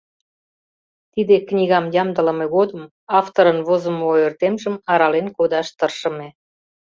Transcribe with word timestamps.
Тиде 1.13 1.35
книгам 1.49 1.85
ямдылыме 2.01 2.45
годым 2.55 2.83
авторын 3.19 3.59
возымо 3.67 4.05
ойыртемжым 4.13 4.75
арален 4.91 5.27
кодаш 5.37 5.67
тыршыме. 5.77 6.27